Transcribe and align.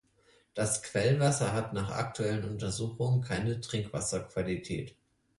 Das 0.55 0.81
Quellwasser 0.81 1.53
hat 1.53 1.73
nach 1.73 1.91
aktuellen 1.91 2.45
Untersuchungen 2.49 3.21
keine 3.21 3.61
Trinkwasserqualität. 3.61 4.97